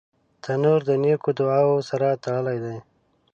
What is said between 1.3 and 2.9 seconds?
دعاوو سره تړلی دی